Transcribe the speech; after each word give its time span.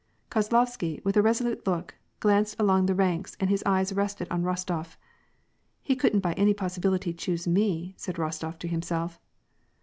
Kozlovsky, 0.31 0.99
with 1.05 1.15
a 1.15 1.21
resolute 1.21 1.67
look, 1.67 1.93
glanced 2.21 2.55
along 2.59 2.87
the 2.87 2.95
rankb, 2.95 3.35
and 3.39 3.51
his 3.51 3.61
eyes 3.67 3.93
rested 3.93 4.27
on 4.31 4.41
Eostof." 4.41 4.95
He 5.83 5.95
couldn't 5.95 6.21
by 6.21 6.33
any 6.33 6.55
possibility 6.55 7.13
choose 7.13 7.47
me?" 7.47 7.69
said 7.99 8.15
Eostof 8.15 8.57
to 8.57 8.67
himself. 8.67 9.19